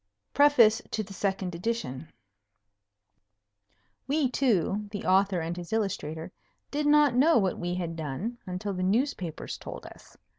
PREFACE 0.33 0.81
TO 0.89 1.03
THE 1.03 1.13
SECOND 1.13 1.53
EDITION 1.53 2.09
We 4.07 4.31
two 4.31 4.87
the 4.89 5.05
author 5.05 5.41
and 5.41 5.55
his 5.55 5.71
illustrator 5.71 6.31
did 6.71 6.87
not 6.87 7.13
know 7.13 7.37
what 7.37 7.59
we 7.59 7.75
had 7.75 7.95
done 7.95 8.39
until 8.47 8.73
the 8.73 8.81
newspapers 8.81 9.59
told 9.59 9.85
us. 9.85 10.17